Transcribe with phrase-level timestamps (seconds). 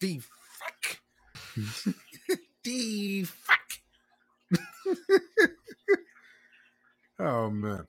[0.00, 1.00] The fuck.
[2.64, 3.80] the fuck.
[7.18, 7.86] oh man.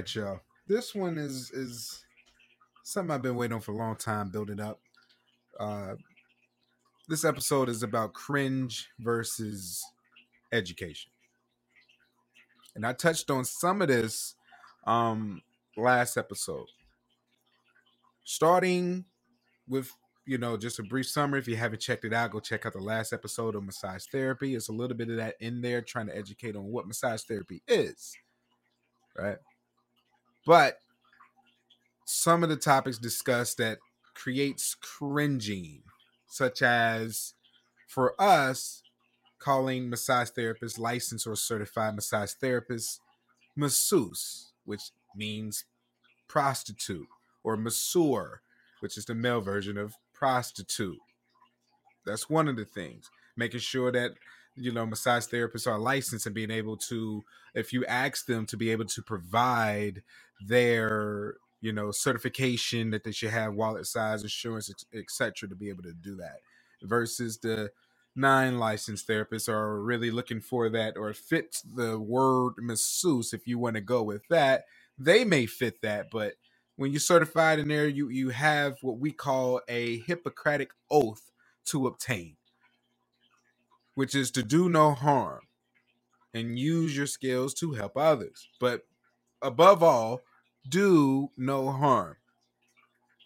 [0.00, 0.40] Right, y'all.
[0.66, 2.04] This one is is
[2.84, 4.80] something I've been waiting on for a long time, building up.
[5.58, 5.94] Uh,
[7.06, 9.84] this episode is about cringe versus
[10.52, 11.10] education,
[12.74, 14.36] and I touched on some of this
[14.86, 15.42] um
[15.76, 16.68] last episode.
[18.24, 19.04] Starting
[19.68, 19.92] with
[20.24, 21.40] you know just a brief summary.
[21.40, 24.54] If you haven't checked it out, go check out the last episode of massage therapy.
[24.54, 27.62] It's a little bit of that in there, trying to educate on what massage therapy
[27.68, 28.16] is,
[29.18, 29.36] right?
[30.50, 30.80] But
[32.04, 33.78] some of the topics discussed that
[34.14, 35.84] creates cringing,
[36.26, 37.34] such as
[37.86, 38.82] for us
[39.38, 42.98] calling massage therapists licensed or certified massage therapists
[43.54, 45.66] masseuse, which means
[46.26, 47.06] prostitute,
[47.44, 48.40] or masseur,
[48.80, 50.98] which is the male version of prostitute.
[52.04, 53.08] That's one of the things.
[53.36, 54.14] Making sure that
[54.60, 58.58] you know massage therapists are licensed and being able to, if you ask them to
[58.58, 60.02] be able to provide
[60.46, 65.84] their you know certification that they should have wallet size insurance etc to be able
[65.84, 66.38] to do that
[66.84, 67.70] versus the
[68.16, 73.58] nine licensed therapists are really looking for that or fits the word masseuse if you
[73.58, 74.64] want to go with that
[74.98, 76.34] they may fit that but
[76.76, 81.32] when you're certified in there you you have what we call a hippocratic oath
[81.66, 82.36] to obtain
[84.00, 85.42] which is to do no harm
[86.34, 88.48] and use your skills to help others.
[88.60, 88.82] But
[89.42, 90.22] above all
[90.68, 92.16] do no harm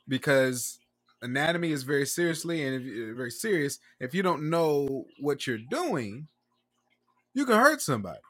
[0.09, 0.81] because
[1.23, 5.59] anatomy is very seriously and if, you- very serious if you don't know what you're
[5.59, 6.29] doing
[7.35, 8.21] you can hurt somebody.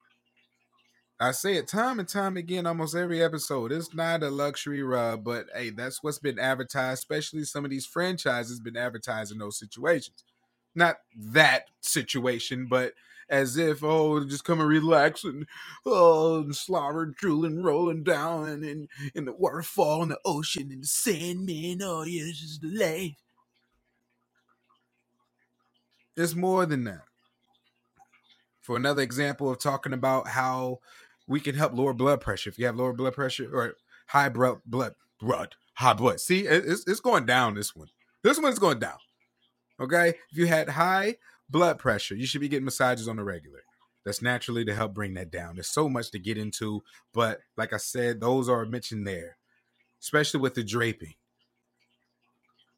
[1.20, 5.24] I say it time and time again almost every episode it's not a luxury rub
[5.24, 10.24] but hey that's what's been advertised especially some of these franchises been advertising those situations
[10.74, 12.92] not that situation but
[13.28, 15.46] as if oh just come and relax and
[15.86, 20.86] oh and slobber drooling rolling down and in, the waterfall and the ocean and the
[20.86, 21.80] sandman.
[21.82, 23.16] Oh yeah this is the life
[26.16, 27.02] it's more than that.
[28.60, 30.78] For another example of talking about how
[31.26, 32.50] we can help lower blood pressure.
[32.50, 33.74] If you have lower blood pressure or
[34.06, 37.88] high blood blood blood high blood see it's, it's going down this one.
[38.22, 38.98] This one's going down
[39.80, 40.10] okay?
[40.30, 41.16] If you had high
[41.50, 43.62] blood pressure you should be getting massages on the regular.
[44.04, 45.56] That's naturally to help bring that down.
[45.56, 49.36] There's so much to get into but like i said those are mentioned there
[50.00, 51.14] especially with the draping.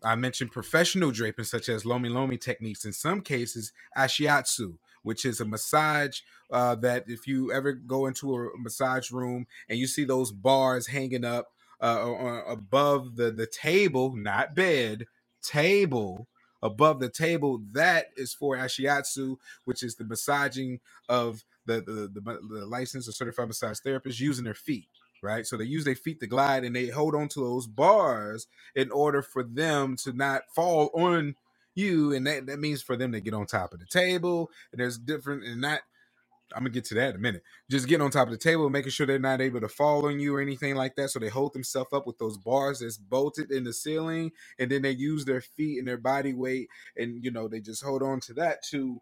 [0.05, 2.85] I mentioned professional draping such as lomi lomi techniques.
[2.85, 6.21] In some cases, ashiatsu, which is a massage
[6.53, 10.87] uh, that if you ever go into a massage room and you see those bars
[10.87, 11.49] hanging up
[11.81, 15.07] uh, above the, the table, not bed,
[15.43, 16.29] table,
[16.63, 22.41] above the table, that is for ashiatsu, which is the massaging of the, the, the,
[22.61, 24.89] the licensed or certified massage therapist using their feet.
[25.23, 28.47] Right, so they use their feet to glide, and they hold on to those bars
[28.77, 31.35] in order for them to not fall on
[31.77, 34.81] you and that, that means for them to get on top of the table and
[34.83, 35.81] there's different and not
[36.55, 38.71] i'm gonna get to that in a minute just getting on top of the table
[38.71, 41.29] making sure they're not able to fall on you or anything like that so they
[41.29, 45.25] hold themselves up with those bars that's bolted in the ceiling and then they use
[45.25, 48.63] their feet and their body weight and you know they just hold on to that
[48.63, 49.01] to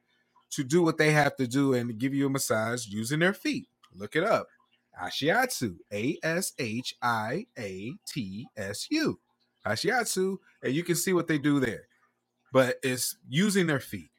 [0.50, 3.68] to do what they have to do and give you a massage using their feet
[3.94, 4.48] look it up
[5.02, 6.58] ashiatsu a-s-h-i-a-t-s-u
[9.66, 11.88] Ashiatsu, and you can see what they do there.
[12.52, 14.10] But it's using their feet.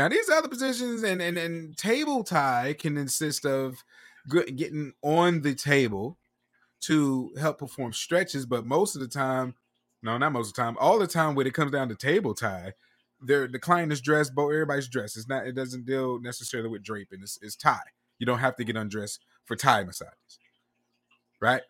[0.00, 3.84] Now, these other positions and, and, and table Thai can consist of
[4.26, 6.16] good, getting on the table
[6.84, 9.56] to help perform stretches, but most of the time,
[10.02, 12.32] no, not most of the time, all the time when it comes down to table
[12.32, 12.72] Thai,
[13.20, 15.18] they're the client is dressed, but everybody's dressed.
[15.18, 15.46] It's not.
[15.46, 17.20] It doesn't deal necessarily with draping.
[17.20, 17.80] It's, it's Thai.
[18.18, 20.38] You don't have to get undressed for Thai massages,
[21.42, 21.60] right?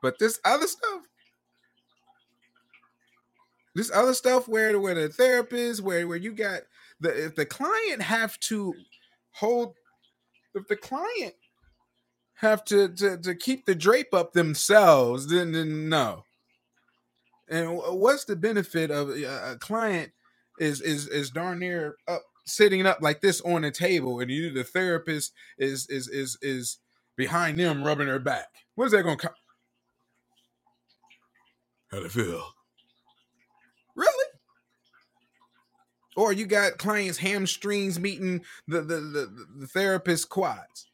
[0.00, 1.02] But this other stuff,
[3.74, 6.62] this other stuff where where the therapist, where where you got
[7.00, 8.74] the if the client have to
[9.32, 9.74] hold,
[10.54, 11.34] if the client
[12.34, 16.24] have to to, to keep the drape up themselves, then, then no.
[17.48, 20.12] And what's the benefit of a client
[20.58, 24.52] is is is darn near up sitting up like this on a table, and you
[24.52, 26.78] the therapist is is is is
[27.16, 28.48] behind them rubbing their back.
[28.74, 29.36] What is that going to come?
[31.90, 32.54] How'd it feel?
[33.96, 34.26] Really?
[36.20, 40.86] Or you got clients hamstrings meeting the the the, the therapist quads.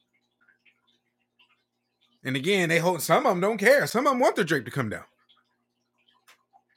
[2.22, 3.88] And again, they hold some of them don't care.
[3.88, 5.02] Some of them want their drape to come down.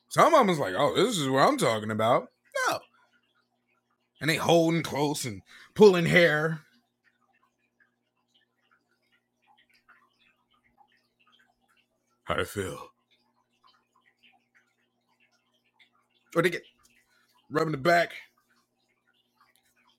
[0.07, 2.29] Some of them is like, oh, this is what I'm talking about.
[2.67, 2.79] No.
[4.19, 5.43] And they holding close and
[5.75, 6.61] pulling hair.
[12.23, 12.89] How I feel?
[16.35, 16.63] Or they get
[17.51, 18.13] rubbing the back.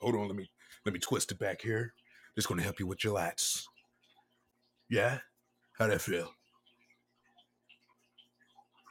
[0.00, 0.50] Hold on, let me
[0.84, 1.92] let me twist it back here.
[2.34, 3.64] Just gonna help you with your lats.
[4.88, 5.18] Yeah?
[5.78, 6.32] How that feel?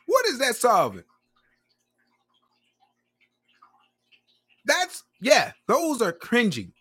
[0.06, 1.04] What is that solving?
[4.66, 6.74] That's yeah, those are cringy.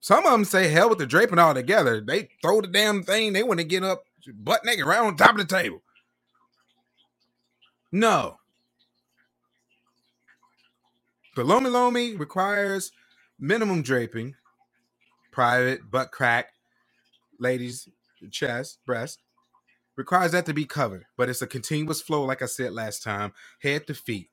[0.00, 2.00] Some of them say hell with the draping all together.
[2.00, 4.02] They throw the damn thing, they want to get up
[4.34, 5.82] butt naked right on top of the table.
[7.92, 8.36] No.
[11.34, 12.92] The Lomi Lomi requires
[13.38, 14.34] minimum draping,
[15.32, 16.52] private, butt crack,
[17.40, 17.88] ladies,
[18.32, 19.22] chest, breast,
[19.96, 21.06] requires that to be covered.
[21.16, 24.30] But it's a continuous flow, like I said last time, head to feet.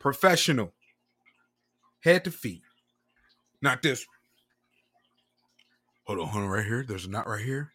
[0.00, 0.74] Professional.
[2.02, 2.62] Head to feet.
[3.62, 4.06] Not this.
[6.06, 6.84] Hold on, hold on, right here.
[6.86, 7.72] There's a knot right here.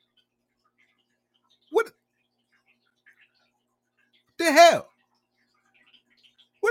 [1.71, 1.92] What
[4.39, 4.89] the hell?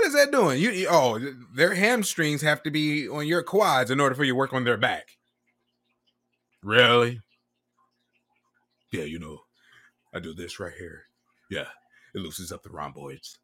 [0.03, 0.59] What is that doing?
[0.59, 1.17] You, you, oh,
[1.55, 4.65] their hamstrings have to be on your quads in order for you to work on
[4.65, 5.11] their back.
[6.61, 7.21] Really?
[8.91, 9.39] Yeah, you know,
[10.13, 11.03] I do this right here.
[11.49, 11.67] Yeah,
[12.13, 13.37] it loosens up the rhomboids.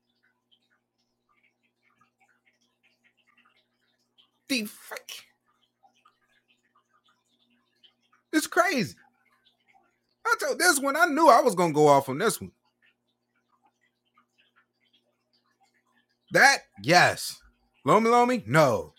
[4.50, 5.27] The frick?
[8.33, 8.97] It's crazy.
[10.27, 12.51] I told this one, I knew I was gonna go off on this one.
[16.31, 17.39] That, yes.
[17.85, 18.93] Lomi Lomi, no.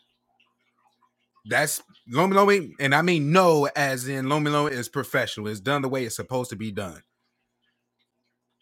[1.47, 5.49] That's Lomi Lomi, and I mean no, as in Lomi Lomi is professional.
[5.49, 7.03] It's done the way it's supposed to be done.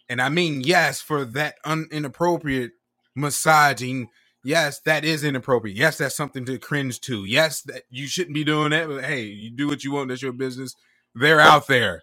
[0.08, 2.72] And I mean yes for that un- inappropriate
[3.16, 4.08] massaging.
[4.44, 5.76] Yes, that is inappropriate.
[5.76, 7.24] Yes, that's something to cringe to.
[7.24, 8.88] Yes, that you shouldn't be doing that.
[8.88, 10.08] But hey, you do what you want.
[10.08, 10.74] That's your business.
[11.14, 12.02] They're out there.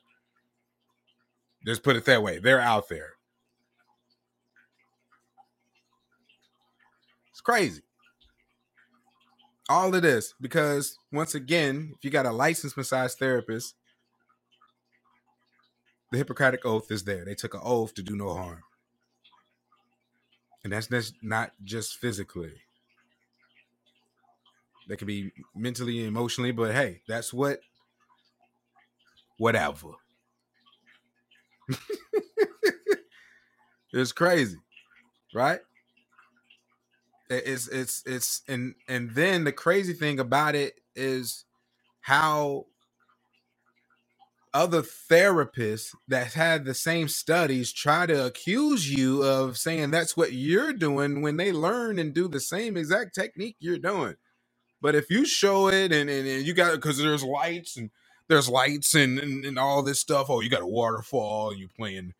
[1.65, 2.39] Just put it that way.
[2.39, 3.14] They're out there.
[7.45, 7.81] Crazy.
[9.69, 13.75] All of this because once again, if you got a licensed massage therapist,
[16.11, 17.23] the Hippocratic oath is there.
[17.25, 18.61] They took an oath to do no harm.
[20.63, 22.53] And that's, that's not just physically.
[24.87, 27.59] They could be mentally and emotionally, but hey, that's what
[29.37, 29.89] whatever.
[33.93, 34.57] it's crazy,
[35.33, 35.59] right?
[37.29, 41.45] It's it's it's and and then the crazy thing about it is
[42.01, 42.65] how
[44.53, 50.33] other therapists that had the same studies try to accuse you of saying that's what
[50.33, 54.15] you're doing when they learn and do the same exact technique you're doing.
[54.81, 57.91] But if you show it and, and, and you got because there's lights and
[58.29, 60.27] there's lights and, and, and all this stuff.
[60.29, 62.13] Oh, you got a waterfall, you playing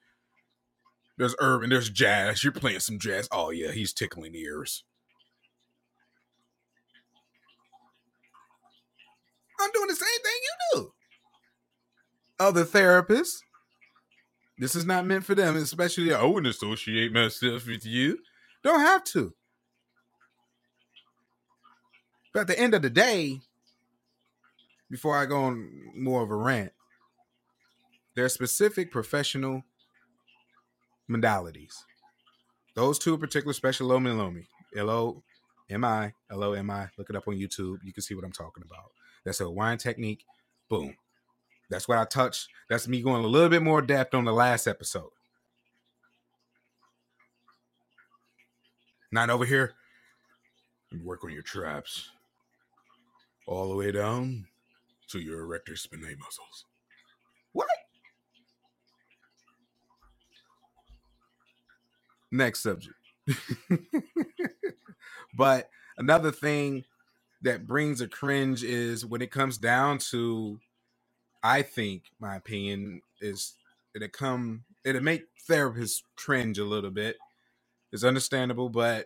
[1.18, 3.28] there's urban, there's jazz, you're playing some jazz.
[3.32, 4.84] Oh yeah, he's tickling ears.
[9.60, 10.92] I'm doing the same thing you do.
[12.40, 13.40] Other therapists,
[14.58, 18.20] this is not meant for them, especially oh, I wouldn't associate myself with you.
[18.64, 19.34] Don't have to.
[22.34, 23.40] But at the end of the day,
[24.90, 26.74] before I go on more of a rant,
[28.16, 29.64] there are specific professional
[31.10, 31.74] modalities.
[32.76, 35.24] Those two in particular, special Lomi Lomi, L O
[35.70, 36.88] M I, L O M I.
[36.98, 37.78] Look it up on YouTube.
[37.84, 38.92] You can see what I'm talking about.
[39.26, 40.24] That's a wine technique.
[40.70, 40.96] Boom.
[41.70, 42.48] That's what I touched.
[42.70, 45.10] That's me going a little bit more depth on the last episode.
[49.12, 49.74] Not over here.
[51.04, 52.10] work on your traps
[53.48, 54.46] all the way down
[55.10, 56.66] to your erector spinae muscles.
[57.54, 57.68] What?
[62.32, 62.96] Next subject.
[65.38, 66.84] but another thing
[67.46, 70.60] that brings a cringe is when it comes down to
[71.44, 73.54] I think my opinion is
[73.96, 77.18] it'll come it'll make therapists cringe a little bit.
[77.92, 79.06] It's understandable, but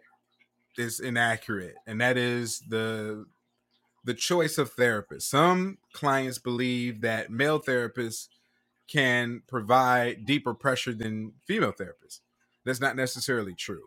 [0.78, 1.76] it's inaccurate.
[1.86, 3.26] And that is the
[4.06, 5.24] the choice of therapists.
[5.24, 8.30] Some clients believe that male therapists
[8.88, 12.22] can provide deeper pressure than female therapists.
[12.64, 13.84] That's not necessarily true.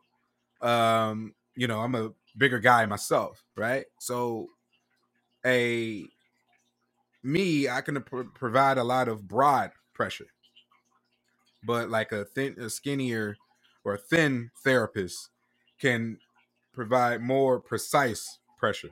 [0.61, 3.87] Um, you know, I'm a bigger guy myself, right?
[4.01, 4.49] So
[5.47, 6.05] a
[7.25, 10.29] me, I can pr- provide a lot of broad pressure,
[11.65, 13.37] but like a thin, a skinnier
[13.85, 15.31] or thin therapist
[15.81, 16.19] can
[16.75, 18.91] provide more precise pressure.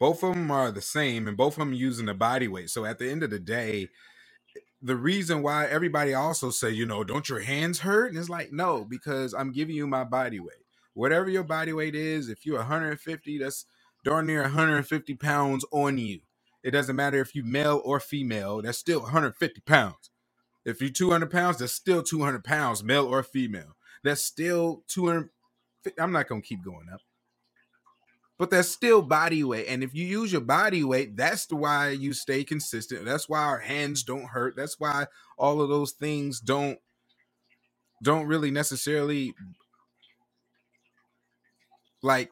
[0.00, 2.70] Both of them are the same, and both of them using the body weight.
[2.70, 3.88] So at the end of the day,
[4.82, 8.10] the reason why everybody also say, you know, don't your hands hurt?
[8.10, 10.64] And it's like, no, because I'm giving you my body weight.
[10.94, 13.66] Whatever your body weight is, if you're 150, that's
[14.04, 16.20] darn near 150 pounds on you.
[16.62, 20.10] It doesn't matter if you male or female, that's still 150 pounds.
[20.64, 23.76] If you're 200 pounds, that's still 200 pounds, male or female.
[24.04, 25.30] That's still 200.
[25.98, 27.00] I'm not going to keep going up.
[28.38, 29.66] But that's still body weight.
[29.68, 33.04] And if you use your body weight, that's why you stay consistent.
[33.04, 34.56] That's why our hands don't hurt.
[34.56, 35.06] That's why
[35.38, 36.78] all of those things don't
[38.02, 39.34] don't really necessarily
[42.02, 42.30] like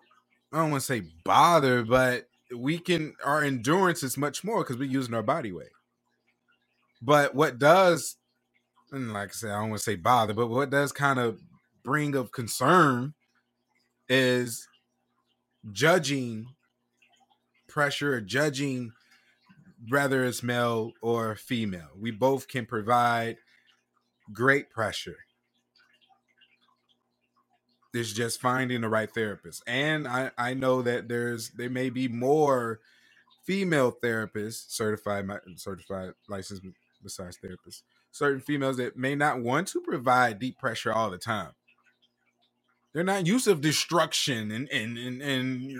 [0.53, 4.79] I don't want to say bother, but we can our endurance is much more because
[4.79, 5.69] we're using our body weight.
[7.03, 8.17] But what does,
[8.93, 11.41] and like I said, I don't want to say bother, but what does kind of
[11.85, 13.15] bring of concern
[14.09, 14.69] is
[15.73, 16.47] judging
[17.69, 18.93] pressure or judging
[19.89, 21.91] whether it's male or female.
[21.99, 23.37] We both can provide
[24.33, 25.17] great pressure.
[27.95, 29.63] It's just finding the right therapist.
[29.67, 32.81] And I, I know that there's there may be more
[33.45, 35.27] female therapists, certified
[35.57, 36.63] certified licensed
[37.03, 41.53] besides therapists, certain females that may not want to provide deep pressure all the time.
[42.93, 45.71] They're not used of destruction and and and, and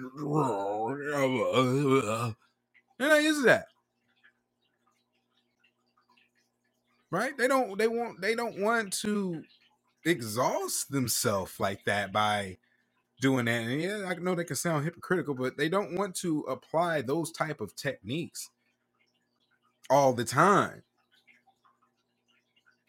[2.99, 3.67] they're not used to that.
[7.11, 7.37] Right?
[7.37, 9.43] They don't they want they don't want to
[10.05, 12.59] exhaust themselves like that by
[13.21, 13.65] doing that.
[13.65, 17.33] And yeah, I know they can sound hypocritical, but they don't want to apply those
[17.33, 18.51] type of techniques
[19.91, 20.83] all the time.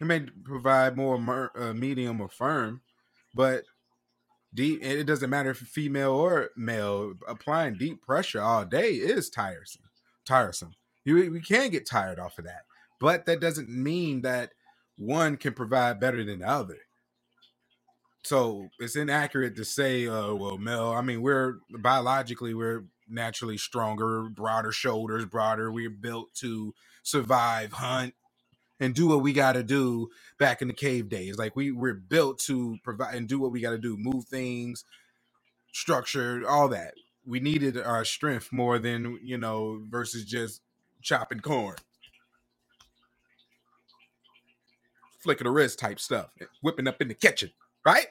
[0.01, 2.81] It may provide more mer- uh, medium or firm,
[3.35, 3.65] but
[4.53, 4.83] deep.
[4.83, 7.13] It doesn't matter if female or male.
[7.27, 9.83] Applying deep pressure all day is tiresome.
[10.25, 10.75] Tiresome.
[11.05, 12.63] You we can get tired off of that,
[12.99, 14.53] but that doesn't mean that
[14.97, 16.77] one can provide better than the other.
[18.23, 20.93] So it's inaccurate to say, uh, well, Mel.
[20.93, 25.71] I mean, we're biologically we're naturally stronger, broader shoulders, broader.
[25.71, 28.13] We're built to survive, hunt,
[28.79, 30.09] and do what we got to do
[30.39, 31.37] back in the cave days.
[31.37, 34.85] Like we we're built to provide and do what we got to do, move things,
[35.73, 36.95] structure, all that.
[37.25, 40.61] We needed our strength more than you know versus just
[41.03, 41.77] chopping corn,
[45.21, 47.51] flick of the wrist type stuff, whipping up in the kitchen,
[47.85, 48.07] right?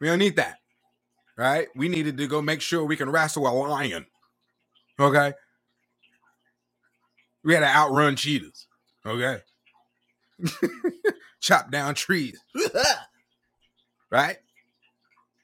[0.00, 0.58] We don't need that,
[1.36, 1.68] right?
[1.74, 4.06] We needed to go make sure we can wrestle a lion.
[5.00, 5.32] Okay,
[7.44, 8.66] we had to outrun cheetahs.
[9.06, 9.38] Okay.
[11.40, 12.38] Chop down trees.
[14.10, 14.36] right?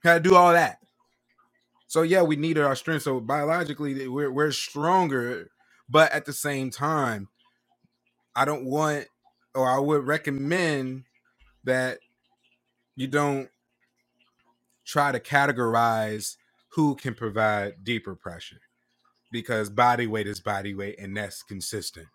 [0.02, 0.78] Had to do all that.
[1.86, 3.02] So yeah, we needed our strength.
[3.02, 5.50] So biologically, we're we're stronger,
[5.88, 7.28] but at the same time,
[8.34, 9.06] I don't want
[9.54, 11.04] or I would recommend
[11.64, 11.98] that
[12.96, 13.48] you don't
[14.86, 16.36] try to categorize
[16.72, 18.60] who can provide deeper pressure
[19.32, 22.08] because body weight is body weight and that's consistent.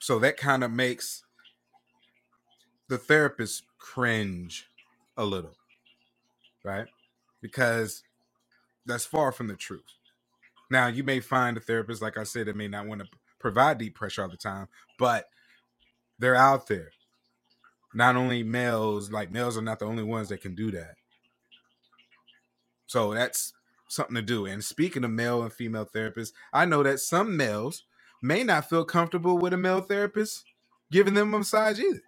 [0.00, 1.22] So that kind of makes
[2.88, 4.66] the therapist cringe
[5.16, 5.56] a little,
[6.64, 6.86] right?
[7.42, 8.02] Because
[8.86, 9.82] that's far from the truth.
[10.70, 13.08] Now, you may find a therapist, like I said, that may not want to
[13.40, 14.68] provide deep pressure all the time,
[14.98, 15.28] but
[16.18, 16.90] they're out there.
[17.96, 20.96] Not only males, like males are not the only ones that can do that.
[22.86, 23.54] So that's
[23.88, 24.44] something to do.
[24.44, 27.84] And speaking of male and female therapists, I know that some males
[28.22, 30.44] may not feel comfortable with a male therapist
[30.92, 32.02] giving them a massage either.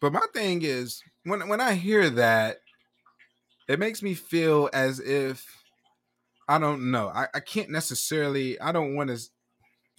[0.00, 2.58] But my thing is when when I hear that,
[3.66, 5.44] it makes me feel as if
[6.46, 7.08] I don't know.
[7.08, 8.60] I, I can't necessarily.
[8.60, 9.18] I don't want to.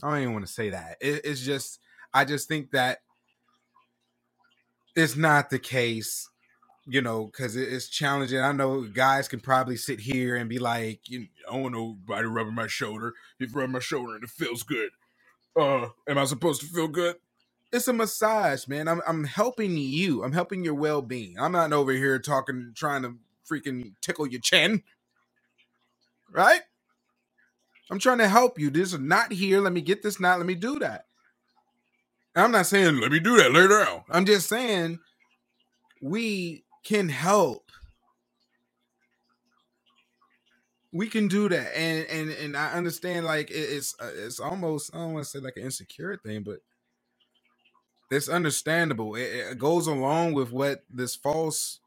[0.03, 0.98] I don't even want to say that.
[1.01, 1.79] It, it's just.
[2.13, 3.00] I just think that
[4.96, 6.29] it's not the case.
[6.88, 8.39] You know, because it, it's challenging.
[8.39, 12.27] I know guys can probably sit here and be like, you know, "I want nobody
[12.27, 13.13] rubbing my shoulder.
[13.39, 14.89] If rubbing my shoulder and it feels good,
[15.56, 17.18] uh, am I supposed to feel good?"
[17.72, 18.88] It's a massage, man.
[18.88, 20.24] I'm I'm helping you.
[20.24, 21.39] I'm helping your well being.
[21.39, 23.15] I'm not over here talking, trying to
[23.50, 24.84] freaking tickle your chin
[26.32, 26.62] right?
[27.89, 28.69] I'm trying to help you.
[28.69, 29.62] This is not here.
[29.62, 30.39] Let me get this knot.
[30.39, 31.05] Let me do that.
[32.36, 34.03] I'm not saying let me do that lay down.
[34.10, 35.00] I'm just saying
[36.01, 37.72] we can help.
[40.91, 45.00] We can do that, and and and I understand like it's uh, it's almost I
[45.00, 46.60] don't want to say like an insecure thing, but
[48.12, 49.15] it's understandable.
[49.15, 51.79] It, it goes along with what this false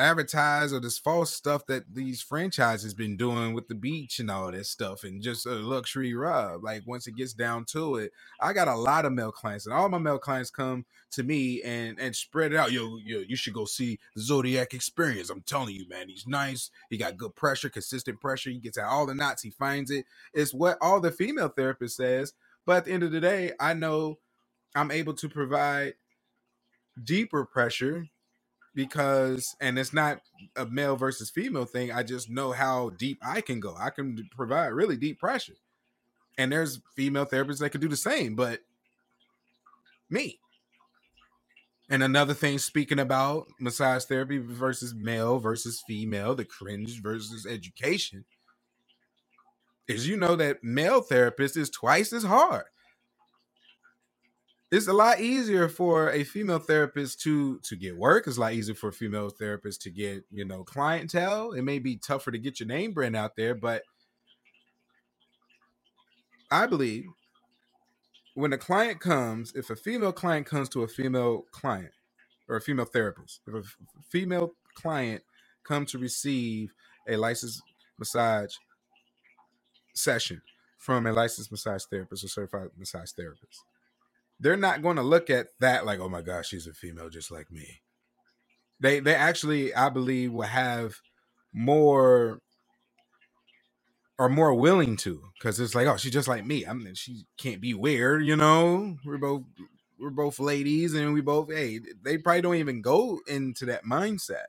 [0.00, 4.50] advertise or this false stuff that these franchises been doing with the beach and all
[4.50, 6.64] this stuff and just a luxury rub.
[6.64, 9.74] Like once it gets down to it, I got a lot of male clients and
[9.74, 12.72] all my male clients come to me and and spread it out.
[12.72, 15.28] Yo, yo, you should go see the Zodyac Experience.
[15.28, 16.70] I'm telling you, man, he's nice.
[16.88, 18.50] He got good pressure, consistent pressure.
[18.50, 19.42] He gets out all the knots.
[19.42, 20.06] He finds it.
[20.32, 22.32] It's what all the female therapist says.
[22.64, 24.18] But at the end of the day, I know
[24.74, 25.94] I'm able to provide
[27.02, 28.06] deeper pressure
[28.74, 30.20] because and it's not
[30.56, 33.74] a male versus female thing i just know how deep i can go.
[33.78, 35.56] I can provide really deep pressure.
[36.38, 38.60] And there's female therapists that could do the same but
[40.10, 40.40] me.
[41.90, 48.24] And another thing speaking about massage therapy versus male versus female the cringe versus education
[49.88, 52.64] is you know that male therapist is twice as hard
[54.70, 58.26] it's a lot easier for a female therapist to to get work.
[58.26, 61.52] It's a lot easier for a female therapist to get you know clientele.
[61.52, 63.82] It may be tougher to get your name brand out there, but
[66.50, 67.06] I believe
[68.34, 71.92] when a client comes, if a female client comes to a female client
[72.48, 73.62] or a female therapist, if a
[74.10, 75.22] female client
[75.64, 76.72] come to receive
[77.08, 77.62] a licensed
[77.98, 78.54] massage
[79.94, 80.42] session
[80.78, 83.64] from a licensed massage therapist or certified massage therapist
[84.40, 87.32] they're not going to look at that like, oh my gosh, she's a female just
[87.32, 87.82] like me.
[88.80, 90.96] They they actually, I believe, will have
[91.54, 92.40] more
[94.18, 96.66] are more willing to because it's like, oh, she's just like me.
[96.66, 98.96] I mean, she can't be weird, you know.
[99.06, 99.44] We're both
[100.00, 101.80] we're both ladies, and we both hey.
[102.04, 104.46] They probably don't even go into that mindset.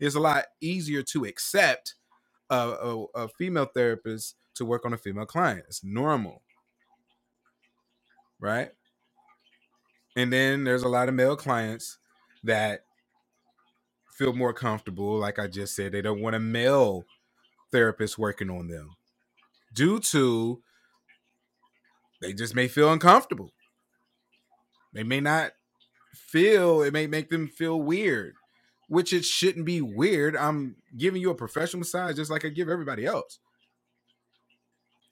[0.00, 1.96] It's a lot easier to accept
[2.50, 5.64] a, a, a female therapist to work on a female client.
[5.68, 6.42] It's normal,
[8.40, 8.70] right?
[10.16, 11.98] And then there's a lot of male clients
[12.44, 12.84] that
[14.10, 15.18] feel more comfortable.
[15.18, 17.04] Like I just said, they don't want a male
[17.70, 18.90] therapist working on them
[19.74, 20.62] due to
[22.20, 23.52] they just may feel uncomfortable.
[24.92, 25.52] They may not
[26.14, 28.34] feel, it may make them feel weird,
[28.88, 30.36] which it shouldn't be weird.
[30.36, 33.38] I'm giving you a professional massage just like I give everybody else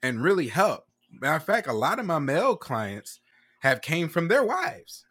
[0.01, 0.85] and really help.
[1.11, 3.19] Matter of fact, a lot of my male clients
[3.61, 5.05] have came from their wives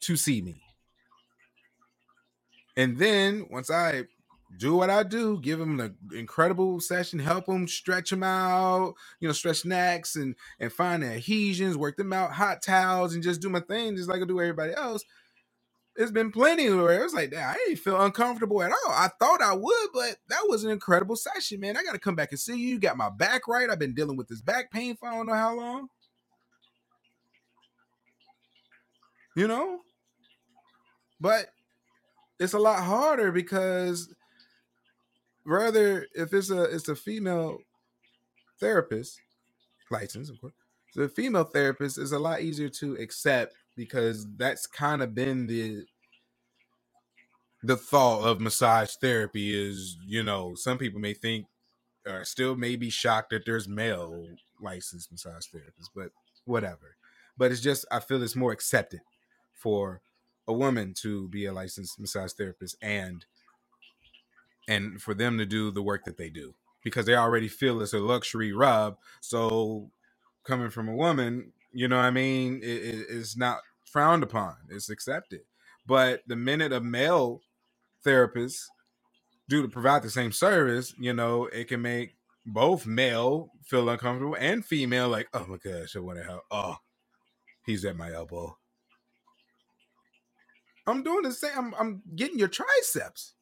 [0.00, 0.62] to see me.
[2.76, 4.04] And then once I
[4.58, 9.28] do what I do, give them an incredible session, help them stretch them out, you
[9.28, 13.48] know, stretch necks and and find adhesions, work them out, hot towels, and just do
[13.48, 15.04] my thing, just like I do everybody else.
[15.96, 18.92] It's been plenty where it was like, I didn't feel uncomfortable at all.
[18.92, 21.76] I thought I would, but that was an incredible session, man.
[21.76, 22.68] I got to come back and see you.
[22.68, 23.68] You got my back right.
[23.68, 25.88] I've been dealing with this back pain for I don't know how long.
[29.36, 29.80] You know,
[31.20, 31.50] but
[32.38, 34.12] it's a lot harder because
[35.44, 37.58] rather if it's a it's a female
[38.60, 39.20] therapist
[39.90, 40.52] license of course
[40.94, 45.84] the female therapist is a lot easier to accept because that's kind of been the
[47.62, 51.46] the thought of massage therapy is you know some people may think
[52.06, 54.26] or still may be shocked that there's male
[54.60, 56.10] licensed massage therapists but
[56.44, 56.96] whatever.
[57.36, 59.00] But it's just i feel it's more accepted
[59.58, 60.02] for
[60.48, 63.26] a woman to be a licensed massage therapist and
[64.68, 66.54] and for them to do the work that they do.
[66.84, 69.90] Because they already feel it's a luxury rub so
[70.44, 74.56] coming from a woman you know what i mean it, it- it's not frowned upon
[74.70, 75.42] it's accepted.
[75.86, 77.42] But the minute a male
[78.04, 78.64] therapist
[79.48, 82.16] do to provide the same service you know it can make
[82.46, 86.76] both male feel uncomfortable and female like oh my gosh i want to help oh
[87.66, 88.57] he's at my elbow
[90.88, 91.52] I'm doing the same.
[91.56, 93.34] I'm, I'm getting your triceps.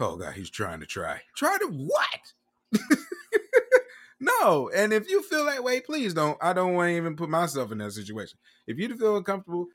[0.00, 1.20] Oh god, he's trying to try.
[1.36, 2.80] Try to what?
[4.20, 4.70] no.
[4.74, 6.38] And if you feel that way, please don't.
[6.40, 8.38] I don't want to even put myself in that situation.
[8.66, 9.66] If you feel comfortable,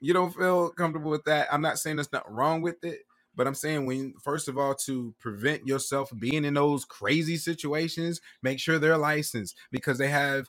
[0.00, 1.48] you don't feel comfortable with that.
[1.50, 3.00] I'm not saying there's nothing wrong with it,
[3.34, 8.20] but I'm saying when first of all to prevent yourself being in those crazy situations,
[8.42, 10.46] make sure they're licensed because they have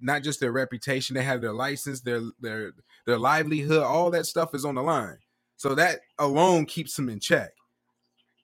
[0.00, 2.72] not just their reputation, they have their license, their their
[3.06, 5.18] their livelihood, all that stuff is on the line.
[5.60, 7.50] So that alone keeps him in check.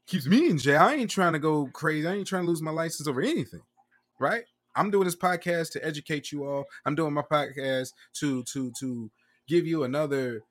[0.07, 0.83] Keeps me in jail.
[0.83, 2.07] I ain't trying to go crazy.
[2.07, 3.62] I ain't trying to lose my license over anything.
[4.20, 4.44] Right?
[4.74, 6.66] I'm doing this podcast to educate you all.
[6.85, 9.11] I'm doing my podcast to to to
[9.48, 10.42] give you another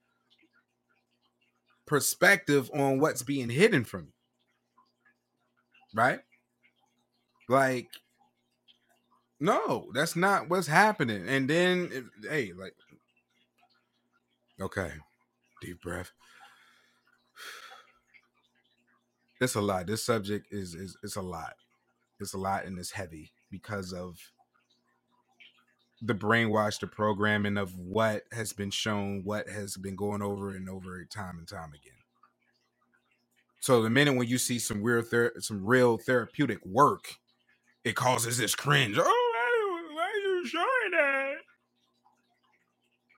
[1.85, 4.13] perspective on what's being hidden from you.
[5.93, 6.21] Right?
[7.47, 7.89] Like,
[9.39, 11.29] no, that's not what's happening.
[11.29, 12.73] And then, hey, like,
[14.59, 14.93] okay,
[15.61, 16.11] deep breath.
[19.41, 19.87] It's a lot.
[19.87, 21.55] This subject is is it's a lot.
[22.19, 24.17] It's a lot and it's heavy because of
[26.01, 30.69] the brainwash, the programming of what has been shown, what has been going over and
[30.69, 31.99] over time and time again.
[33.61, 37.15] So the minute when you see some real ther- some real therapeutic work,
[37.85, 38.97] it causes this cringe.
[38.99, 41.35] Oh, why, why are you showing that?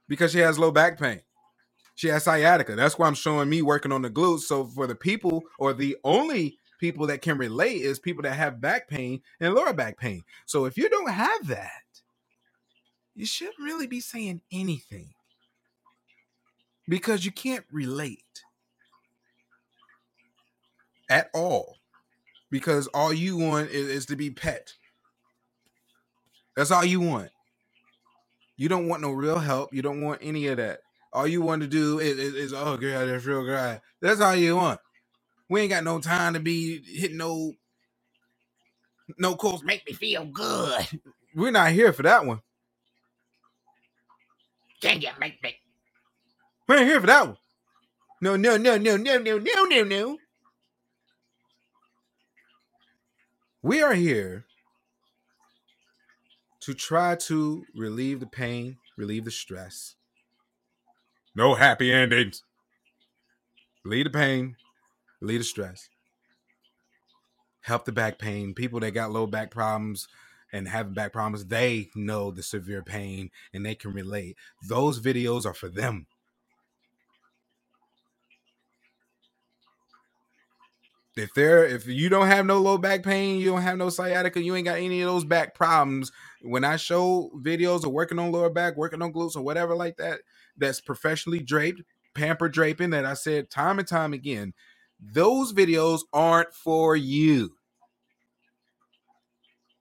[0.10, 1.21] Because she has low back pain.
[1.97, 2.75] She has sciatica.
[2.77, 4.41] That's why I'm showing me working on the glutes.
[4.41, 8.62] So for the people or the only people that can relate is people that have
[8.62, 10.23] back pain and lower back pain.
[10.47, 11.71] So if you don't have that,
[13.15, 15.15] you shouldn't really be saying anything
[16.88, 18.43] because you can't relate
[21.10, 21.77] at all
[22.51, 24.73] because all you want is, is, to be pet.
[26.55, 27.31] That's all you want.
[28.57, 29.73] You don't want no real help.
[29.73, 30.81] You don't want any of that.
[31.13, 33.81] All you want to do is, is, is oh, girl, that's real girl.
[34.01, 34.79] That's all you want.
[35.49, 37.53] We ain't got no time to be hitting no
[39.17, 40.87] no calls make me feel good.
[41.35, 42.41] We're not here for that one.
[44.81, 45.55] Can you make me?
[46.67, 47.37] We ain't here for that one.
[48.21, 50.17] No, no, no, no, no, no, no, no, no.
[53.63, 54.45] We are here
[56.61, 59.95] to try to relieve the pain, relieve the stress.
[61.38, 62.41] No happy endings.
[63.86, 64.56] Lead the pain,
[65.21, 65.88] lead the stress.
[67.62, 68.56] Help the back pain.
[68.56, 70.08] People that got low back problems,
[70.52, 74.36] and having back problems, they know the severe pain and they can relate.
[74.67, 76.08] Those videos are for them.
[81.15, 84.41] If they're if you don't have no low back pain, you don't have no sciatica,
[84.41, 86.12] you ain't got any of those back problems.
[86.41, 89.97] When I show videos of working on lower back, working on glutes or whatever like
[89.97, 90.21] that,
[90.57, 91.83] that's professionally draped,
[92.15, 94.53] pamper draping that I said time and time again,
[94.99, 97.51] those videos aren't for you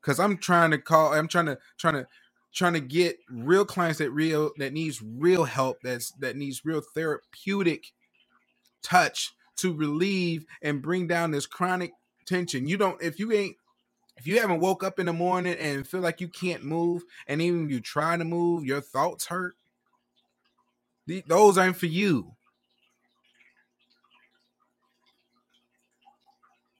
[0.00, 1.12] because I'm trying to call.
[1.14, 2.06] I'm trying to trying to
[2.54, 5.78] trying to get real clients that real that needs real help.
[5.82, 7.92] That's that needs real therapeutic
[8.82, 11.92] touch to relieve and bring down this chronic
[12.26, 12.68] tension.
[12.68, 13.56] You don't if you ain't
[14.18, 17.42] if you haven't woke up in the morning and feel like you can't move, and
[17.42, 19.56] even you try to move, your thoughts hurt.
[21.26, 22.32] Those aren't for you.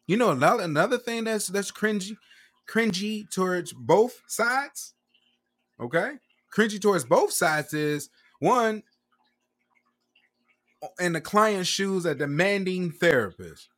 [0.07, 2.17] You know another another thing that's that's cringy
[2.69, 4.95] cringy towards both sides.
[5.81, 6.13] Okay,
[6.55, 8.09] cringy towards both sides is
[8.39, 8.83] one
[11.01, 13.69] in the client's shoes, a demanding therapist.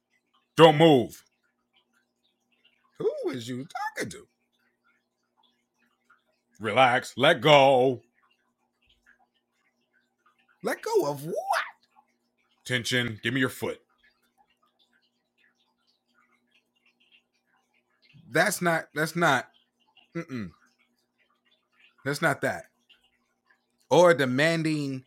[0.57, 1.25] Don't move.
[2.99, 3.65] Who is you
[3.97, 4.27] talking to?
[6.61, 7.15] Relax.
[7.17, 8.03] Let go.
[10.63, 11.37] Let go of what?
[12.65, 13.21] Tension.
[13.23, 13.81] Give me your foot.
[18.31, 19.49] that's not that's not
[20.17, 20.51] mm-mm.
[22.05, 22.65] that's not that
[23.91, 25.05] or demanding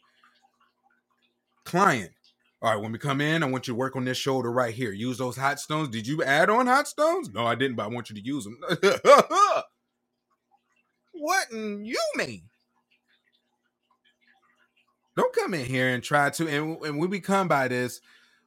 [1.64, 2.12] client
[2.62, 4.74] all right when we come in i want you to work on this shoulder right
[4.74, 7.84] here use those hot stones did you add on hot stones no i didn't but
[7.84, 8.58] i want you to use them
[11.12, 12.44] what you mean
[15.16, 18.02] don't come in here and try to and, and when we come by this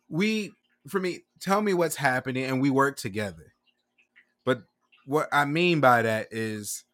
[0.09, 0.53] we
[0.89, 3.53] for me tell me what's happening and we work together
[4.45, 4.65] but
[5.07, 6.85] what I mean by that is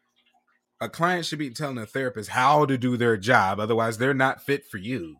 [0.81, 3.59] a client should be telling a therapist how to do their job.
[3.59, 5.17] Otherwise, they're not fit for you.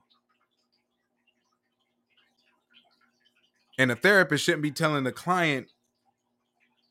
[3.78, 5.68] And a therapist shouldn't be telling the client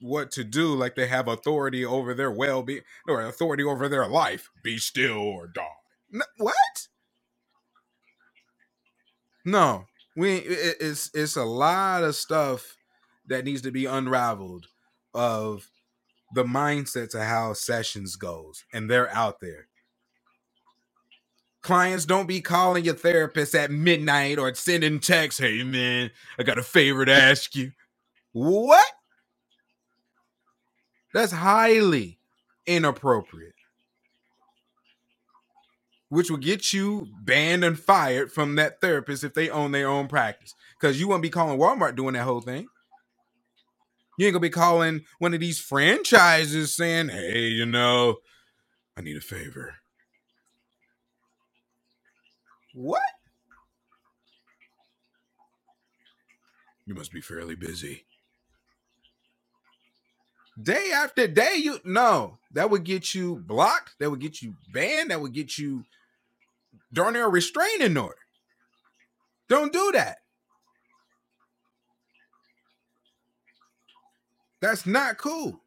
[0.01, 4.49] what to do like they have authority over their well-being or authority over their life.
[4.63, 5.67] Be still or die.
[6.11, 6.89] No, what?
[9.51, 9.87] No,
[10.17, 12.77] We it, it's it's a lot of stuff
[13.29, 14.69] that needs to be unraveled
[15.15, 15.71] of
[16.35, 19.69] the mindset to how sessions goes, and they're out there.
[21.63, 25.41] Clients don't be calling your therapist at midnight or sending texts.
[25.41, 27.73] Hey man, I got a favor to ask you.
[28.33, 28.87] What?
[31.15, 32.19] That's highly
[32.67, 33.55] inappropriate.
[36.11, 40.09] Which will get you banned and fired from that therapist if they own their own
[40.09, 40.55] practice.
[40.79, 42.67] Because you won't be calling Walmart doing that whole thing.
[44.19, 48.17] You ain't gonna be calling one of these franchises saying, hey, you know,
[48.97, 49.77] I need a favor.
[52.75, 53.03] What?
[56.87, 58.05] You must be fairly busy.
[60.61, 65.11] Day after day, you no, that would get you blocked, that would get you banned,
[65.11, 65.85] that would get you
[67.13, 68.17] near a restraining order.
[69.49, 70.19] Don't do that.
[74.63, 75.61] That's not cool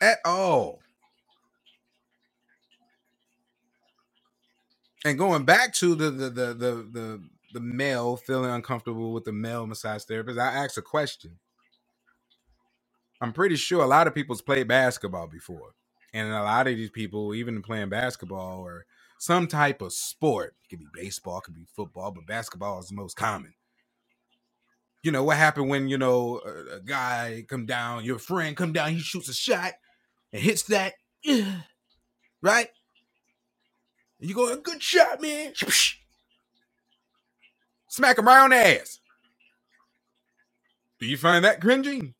[0.00, 0.80] at all.
[5.04, 7.22] And going back to the the the the the,
[7.54, 11.38] the male feeling uncomfortable with the male massage therapist, I asked a question.
[13.22, 15.72] I'm pretty sure a lot of people's played basketball before.
[16.14, 18.86] And a lot of these people, even playing basketball or
[19.20, 22.88] some type of sport, it could be baseball, it could be football, but basketball is
[22.88, 23.52] the most common.
[25.02, 28.72] You know what happened when you know a, a guy come down, your friend come
[28.72, 29.74] down, he shoots a shot
[30.32, 30.94] and hits that,
[32.42, 32.68] right?
[34.20, 35.52] And you go, a good shot, man.
[37.88, 39.00] Smack him right on the ass.
[40.98, 42.14] Do you find that cringy?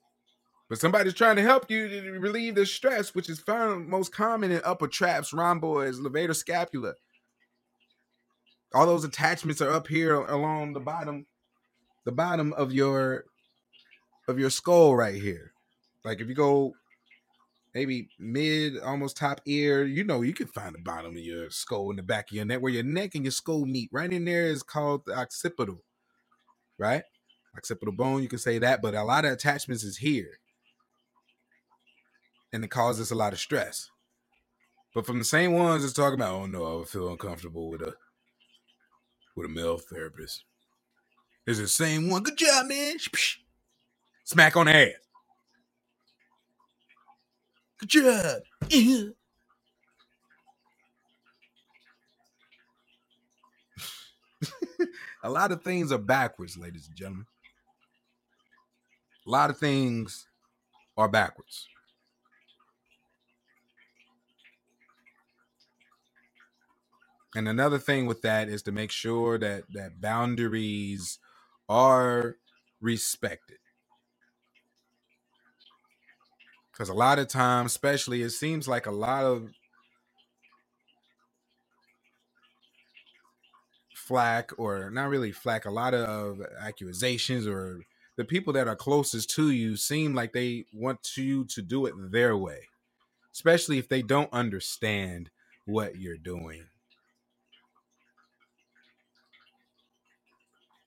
[0.70, 4.52] But somebody's trying to help you to relieve the stress, which is found most common
[4.52, 6.94] in upper traps, rhomboids, levator scapula.
[8.72, 11.26] All those attachments are up here along the bottom,
[12.04, 13.24] the bottom of your
[14.28, 15.52] of your skull right here.
[16.04, 16.72] Like if you go
[17.74, 21.90] maybe mid, almost top ear, you know, you can find the bottom of your skull
[21.90, 23.90] in the back of your neck, where your neck and your skull meet.
[23.92, 25.82] Right in there is called the occipital,
[26.78, 27.02] right?
[27.56, 30.39] Occipital bone, you can say that, but a lot of attachments is here
[32.52, 33.90] and it causes a lot of stress.
[34.94, 37.82] But from the same ones that's talking about, oh no, I would feel uncomfortable with
[37.82, 37.94] a
[39.36, 40.44] with a male therapist.
[41.46, 42.22] Is the same one.
[42.22, 42.96] Good job, man.
[44.24, 44.92] Smack on the ass.
[47.80, 48.42] Good job.
[55.24, 57.26] a lot of things are backwards, ladies and gentlemen.
[59.26, 60.26] A lot of things
[60.96, 61.68] are backwards.
[67.34, 71.18] And another thing with that is to make sure that that boundaries
[71.68, 72.36] are
[72.80, 73.58] respected.
[76.72, 79.50] Because a lot of times, especially, it seems like a lot of
[83.94, 87.82] flack, or not really flack, a lot of accusations, or
[88.16, 91.94] the people that are closest to you seem like they want you to do it
[92.10, 92.62] their way,
[93.32, 95.30] especially if they don't understand
[95.66, 96.64] what you're doing.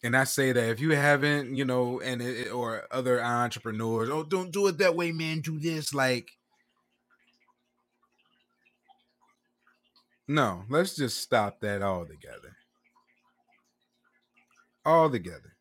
[0.03, 4.23] And I say that if you haven't, you know, and it, or other entrepreneurs, oh,
[4.23, 5.41] don't do it that way, man.
[5.41, 6.31] Do this, like,
[10.27, 10.63] no.
[10.69, 12.57] Let's just stop that altogether.
[14.85, 15.55] All together.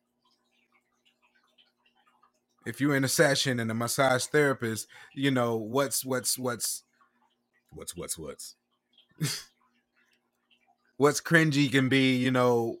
[2.65, 6.83] If you're in a session and a massage therapist, you know what's what's what's
[7.71, 8.55] what's what's what's
[10.97, 12.77] what's cringy can be, you know,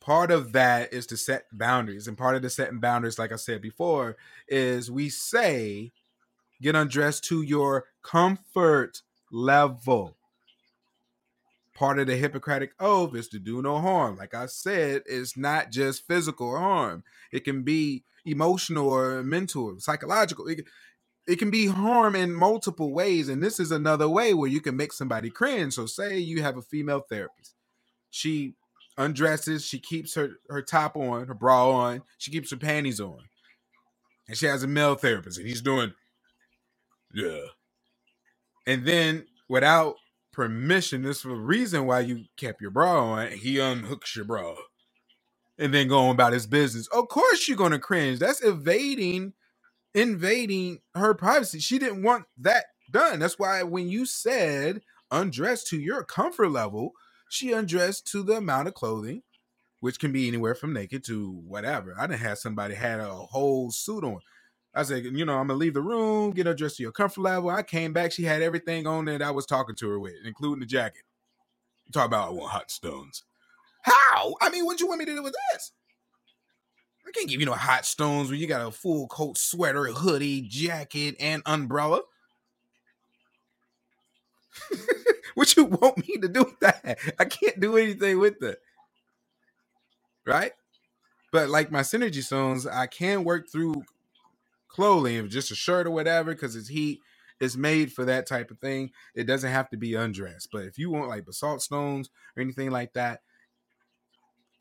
[0.00, 3.36] part of that is to set boundaries and part of the setting boundaries like i
[3.36, 4.16] said before
[4.48, 5.92] is we say
[6.60, 10.16] get undressed to your comfort level.
[11.74, 14.16] Part of the hippocratic oath is to do no harm.
[14.16, 17.04] Like i said it's not just physical harm.
[17.32, 20.46] It can be emotional or mental psychological.
[20.46, 20.64] It,
[21.26, 24.76] it can be harm in multiple ways and this is another way where you can
[24.76, 25.74] make somebody cringe.
[25.74, 27.54] So say you have a female therapist.
[28.10, 28.54] She
[29.00, 33.18] undresses, she keeps her, her top on, her bra on, she keeps her panties on.
[34.28, 35.92] And she has a male therapist, and he's doing,
[37.14, 37.46] yeah.
[38.66, 39.96] And then without
[40.32, 44.54] permission, this is the reason why you kept your bra on, he unhooks your bra.
[45.58, 46.88] And then going about his business.
[46.88, 48.18] Of course you're gonna cringe.
[48.18, 49.34] That's evading,
[49.94, 51.60] invading her privacy.
[51.60, 53.20] She didn't want that done.
[53.20, 56.92] That's why when you said undress to your comfort level,
[57.30, 59.22] she undressed to the amount of clothing
[59.80, 61.94] which can be anywhere from naked to whatever.
[61.98, 64.20] I didn't have somebody had a whole suit on.
[64.74, 67.22] I said, you know, I'm gonna leave the room, get her dressed to your comfort
[67.22, 67.50] level.
[67.50, 70.60] I came back, she had everything on that I was talking to her with, including
[70.60, 71.02] the jacket.
[71.92, 73.24] Talk about I want hot stones.
[73.82, 74.34] How?
[74.40, 75.72] I mean, what you want me to do with this?
[77.08, 80.42] I can't give you no hot stones when you got a full coat sweater, hoodie,
[80.42, 82.02] jacket, and umbrella.
[85.40, 86.98] what you want me to do with that?
[87.18, 88.58] I can't do anything with that.
[90.26, 90.52] Right?
[91.32, 93.84] But like my synergy stones, I can work through
[94.68, 97.00] clothing, just a shirt or whatever, because it's heat.
[97.40, 98.90] It's made for that type of thing.
[99.14, 100.50] It doesn't have to be undressed.
[100.52, 103.22] But if you want like basalt stones or anything like that,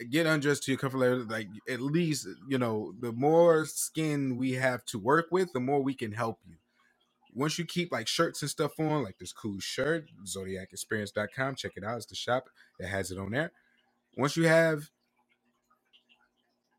[0.09, 1.25] get undressed to your comfort level.
[1.27, 5.83] Like at least, you know, the more skin we have to work with, the more
[5.83, 6.55] we can help you.
[7.33, 11.83] Once you keep like shirts and stuff on, like this cool shirt, zodyacexperience.com, check it
[11.83, 11.97] out.
[11.97, 13.51] It's the shop that has it on there.
[14.17, 14.89] Once you have,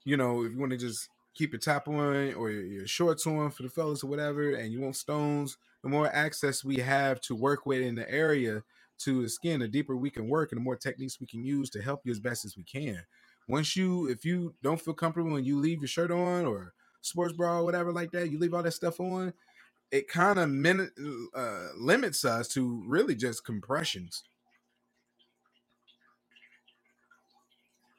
[0.05, 3.51] you know, if you want to just keep your top on or your shorts on
[3.51, 7.35] for the fellas or whatever, and you want stones, the more access we have to
[7.35, 8.63] work with in the area
[8.99, 11.71] to the skin, the deeper we can work and the more techniques we can use
[11.71, 13.03] to help you as best as we can.
[13.49, 17.33] Once you, if you don't feel comfortable and you leave your shirt on or sports
[17.33, 19.33] bra or whatever like that, you leave all that stuff on,
[19.93, 20.91] it kind of min-
[21.35, 24.25] uh, limits us to really just compressions.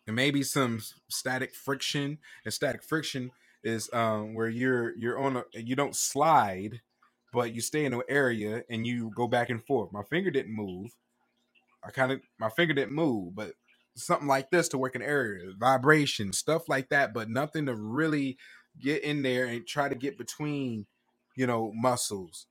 [0.07, 2.19] And maybe some static friction.
[2.45, 3.31] And static friction
[3.63, 6.81] is um, where you're you're on a you don't slide,
[7.33, 9.93] but you stay in an area and you go back and forth.
[9.93, 10.91] My finger didn't move.
[11.83, 13.53] I kind of my finger didn't move, but
[13.97, 18.37] something like this to work an area, vibration, stuff like that, but nothing to really
[18.79, 20.87] get in there and try to get between
[21.35, 22.47] you know, muscles.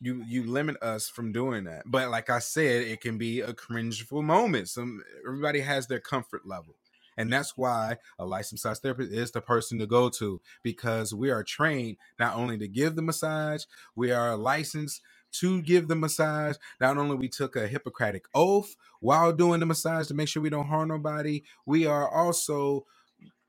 [0.00, 1.84] You you limit us from doing that.
[1.86, 4.68] But like I said, it can be a cringeful moment.
[4.68, 6.74] Some everybody has their comfort level.
[7.16, 11.30] And that's why a licensed massage therapist is the person to go to because we
[11.30, 15.02] are trained not only to give the massage, we are licensed
[15.32, 16.56] to give the massage.
[16.80, 20.50] Not only we took a Hippocratic oath while doing the massage to make sure we
[20.50, 22.86] don't harm nobody, we are also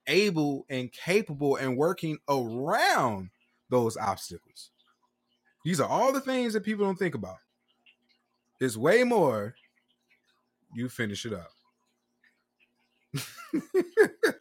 [0.08, 3.29] able and capable and working around
[3.73, 4.69] those obstacles.
[5.65, 7.38] These are all the things that people don't think about.
[8.59, 9.55] It's way more.
[10.75, 11.49] You finish it up.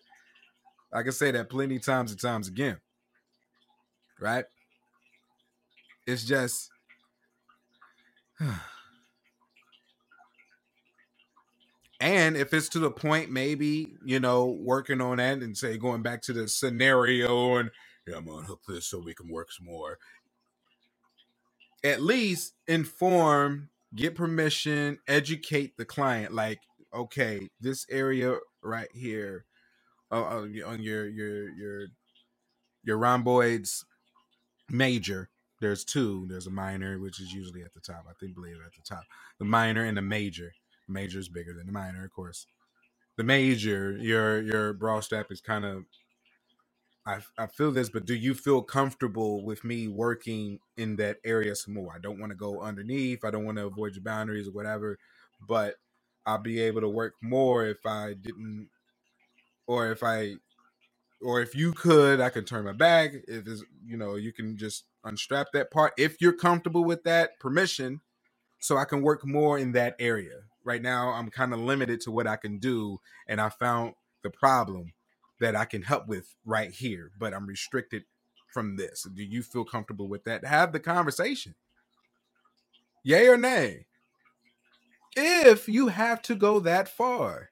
[0.92, 2.78] I can say that plenty times and times again.
[4.20, 4.44] Right?
[6.06, 6.70] It's just
[12.00, 16.02] and if it's to the point maybe you know working on that and say going
[16.02, 17.70] back to the scenario and
[18.06, 19.98] yeah, I'm gonna hook this so we can work some more.
[21.84, 26.34] At least inform, get permission, educate the client.
[26.34, 26.60] Like,
[26.94, 29.46] okay, this area right here
[30.12, 31.86] uh, uh on your your your
[32.84, 33.84] your rhomboids
[34.70, 35.30] major.
[35.60, 36.26] There's two.
[36.28, 38.04] There's a minor, which is usually at the top.
[38.08, 39.04] I think believe it at the top.
[39.38, 40.52] The minor and the major.
[40.88, 42.46] Major is bigger than the minor, of course.
[43.16, 45.84] The major, your your bra strap is kind of
[47.04, 51.54] I, I feel this, but do you feel comfortable with me working in that area
[51.56, 51.92] some more?
[51.94, 53.24] I don't want to go underneath.
[53.24, 54.98] I don't want to avoid your boundaries or whatever,
[55.46, 55.74] but
[56.24, 58.68] I'll be able to work more if I didn't,
[59.66, 60.34] or if I,
[61.20, 63.10] or if you could, I could turn my back.
[63.26, 67.40] If it's, you know, you can just unstrap that part if you're comfortable with that
[67.40, 68.00] permission,
[68.60, 70.42] so I can work more in that area.
[70.64, 74.30] Right now, I'm kind of limited to what I can do, and I found the
[74.30, 74.92] problem
[75.42, 78.04] that I can help with right here, but I'm restricted
[78.54, 79.06] from this.
[79.14, 80.44] Do you feel comfortable with that?
[80.44, 81.56] Have the conversation.
[83.04, 83.86] Yay or nay?
[85.16, 87.50] If you have to go that far.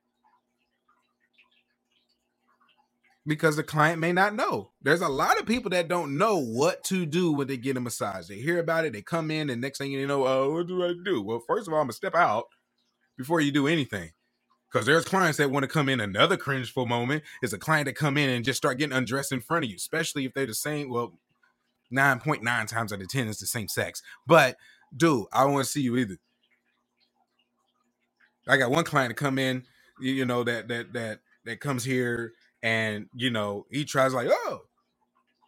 [3.27, 4.71] Because the client may not know.
[4.81, 7.81] There's a lot of people that don't know what to do when they get a
[7.81, 8.29] massage.
[8.29, 10.85] They hear about it, they come in, and next thing you know, oh, what do
[10.85, 11.21] I do?
[11.23, 12.47] Well, first of all, I'm gonna step out
[13.19, 14.13] before you do anything.
[14.71, 16.01] Because there's clients that want to come in.
[16.01, 19.41] Another cringeful moment is a client that come in and just start getting undressed in
[19.41, 20.91] front of you, especially if they're the same.
[20.91, 21.19] Well,
[21.93, 24.03] 9.9 times out of 10 is the same sex.
[24.27, 24.57] But
[24.97, 26.19] dude, I don't want to see you either.
[28.49, 29.65] I got one client to come in,
[30.01, 34.63] you, know, that that that that comes here and you know, he tries like, oh,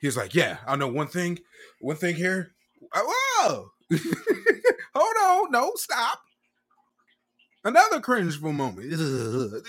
[0.00, 1.38] he's like, yeah, I know one thing,
[1.80, 2.52] one thing here.
[2.94, 3.70] Whoa,
[4.94, 6.20] hold on, no, stop.
[7.64, 8.92] Another cringeful moment.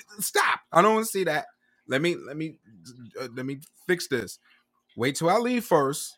[0.20, 0.62] Stop.
[0.72, 1.48] I don't want to see that.
[1.88, 2.58] Let me let me
[3.22, 4.40] uh, let me fix this.
[4.98, 6.18] Wait till I leave first.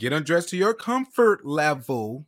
[0.00, 2.26] Get undressed to your comfort level.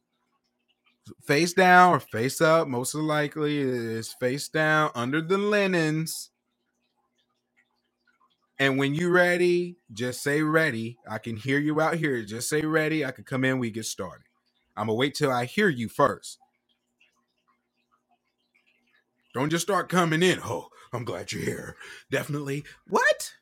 [1.27, 2.69] Face down or face up.
[2.69, 6.31] Most likely is face down under the linens.
[8.59, 10.99] And when you ready, just say ready.
[11.09, 12.23] I can hear you out here.
[12.25, 13.05] Just say ready.
[13.05, 13.59] I can come in.
[13.61, 14.27] We get started.
[14.77, 16.39] I'm gonna wait till I hear you first.
[19.35, 20.41] Don't just start coming in.
[20.45, 21.77] Oh, I'm glad you're here.
[22.11, 22.65] Definitely.
[22.89, 23.35] What?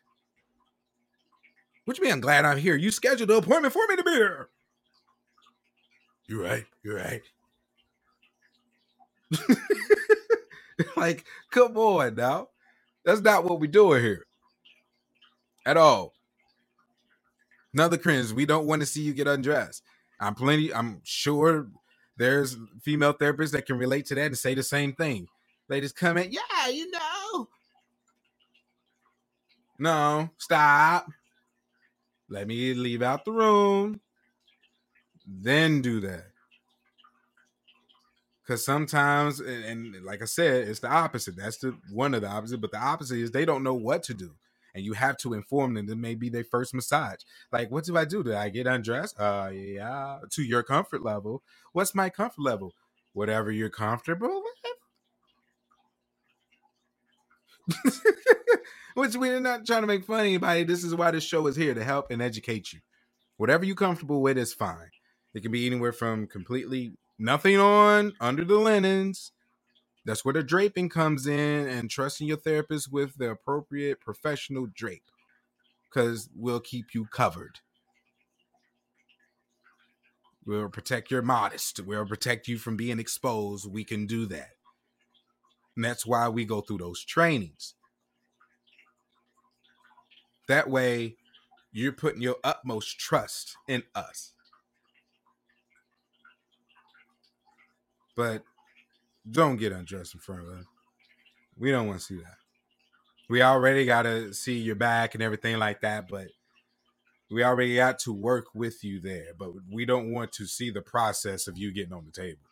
[1.84, 2.14] What you mean?
[2.14, 2.76] I'm glad I'm here.
[2.76, 4.48] You scheduled an appointment for me to be here.
[6.28, 6.64] You're right.
[6.82, 7.22] You're right.
[10.96, 12.48] like, come on now.
[13.04, 14.26] That's not what we're doing here
[15.66, 16.14] at all.
[17.74, 18.32] Another cringe.
[18.32, 19.82] We don't want to see you get undressed.
[20.20, 20.72] I'm plenty.
[20.72, 21.68] I'm sure
[22.16, 25.28] there's female therapists that can relate to that and say the same thing.
[25.68, 27.48] Ladies come in, yeah, you know.
[29.78, 31.06] No, stop.
[32.28, 34.00] Let me leave out the room.
[35.26, 36.26] Then do that.
[38.42, 41.36] Because sometimes, and, and like I said, it's the opposite.
[41.36, 42.60] That's the one of the opposite.
[42.60, 44.32] But the opposite is they don't know what to do
[44.74, 47.20] and you have to inform them that may be their first massage.
[47.50, 48.22] Like, what do I do?
[48.22, 49.18] Do I get undressed?
[49.20, 51.42] Uh, yeah, to your comfort level.
[51.72, 52.72] What's my comfort level?
[53.12, 54.72] Whatever you're comfortable with.
[58.94, 60.64] Which we're not trying to make fun of anybody.
[60.64, 62.80] This is why this show is here to help and educate you.
[63.36, 64.90] Whatever you're comfortable with is fine.
[65.34, 69.32] It can be anywhere from completely nothing on, under the linens,
[70.04, 75.04] that's where the draping comes in and trusting your therapist with the appropriate professional drape
[75.88, 77.60] because we'll keep you covered.
[80.44, 81.78] We'll protect your modest.
[81.80, 83.70] We'll protect you from being exposed.
[83.70, 84.50] We can do that.
[85.76, 87.74] And that's why we go through those trainings.
[90.48, 91.16] That way,
[91.72, 94.32] you're putting your utmost trust in us.
[98.14, 98.42] But
[99.30, 100.64] don't get undressed in front of us.
[101.56, 102.36] We don't want to see that.
[103.30, 106.28] We already got to see your back and everything like that, but
[107.30, 109.28] we already got to work with you there.
[109.38, 112.42] But we don't want to see the process of you getting on the table.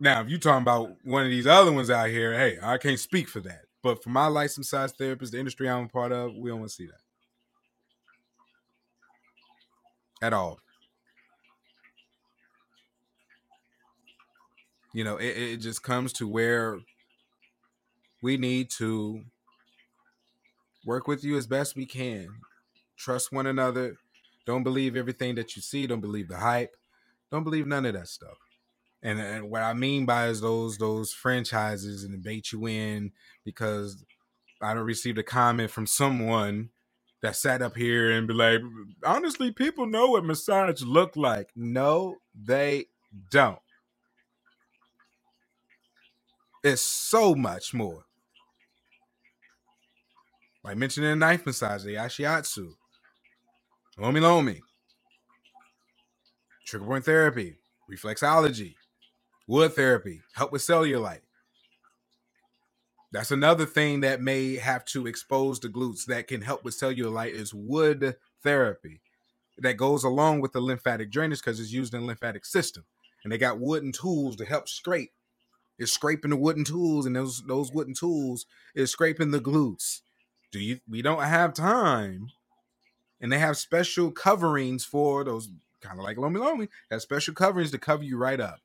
[0.00, 2.98] Now, if you're talking about one of these other ones out here, hey, I can't
[2.98, 3.62] speak for that.
[3.82, 6.70] But for my licensed size therapist, the industry I'm a part of, we don't want
[6.70, 7.00] to see that.
[10.26, 10.58] At all.
[14.94, 16.78] you know it, it just comes to where
[18.22, 19.22] we need to
[20.86, 22.28] work with you as best we can.
[22.96, 23.96] Trust one another.
[24.46, 25.86] Don't believe everything that you see.
[25.86, 26.76] Don't believe the hype.
[27.30, 28.38] Don't believe none of that stuff
[29.04, 33.12] and, and what i mean by is those those franchises and bait you in
[33.44, 34.04] because
[34.62, 36.70] i don't received a comment from someone
[37.22, 38.60] that sat up here and be like
[39.04, 41.50] honestly people know what massage look like.
[41.56, 42.86] No they
[43.30, 43.58] don't.
[46.64, 48.04] It's so much more.
[50.64, 52.68] Like mentioning the Thai massage, the Ashiatsu,
[53.98, 54.62] Lomi Lomi,
[56.66, 57.56] trigger point therapy,
[57.92, 58.74] reflexology,
[59.46, 61.20] wood therapy, help with cellulite.
[63.12, 67.32] That's another thing that may have to expose the glutes that can help with cellulite
[67.32, 69.00] is wood therapy.
[69.58, 72.84] That goes along with the lymphatic drainage because it's used in the lymphatic system.
[73.22, 75.12] And they got wooden tools to help scrape
[75.78, 80.00] is scraping the wooden tools, and those those wooden tools is scraping the glutes.
[80.52, 80.80] Do you?
[80.88, 82.28] We don't have time,
[83.20, 85.48] and they have special coverings for those,
[85.80, 88.60] kind of like Lomi Lomi, have special coverings to cover you right up,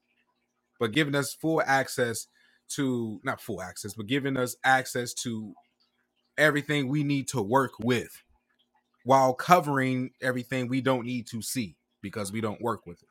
[0.79, 2.27] but giving us full access
[2.69, 5.53] to not full access, but giving us access to
[6.37, 8.23] everything we need to work with,
[9.03, 13.09] while covering everything we don't need to see because we don't work with it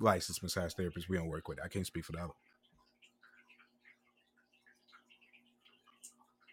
[0.00, 1.58] licensed massage therapists we don't work with.
[1.64, 2.32] I can't speak for the other.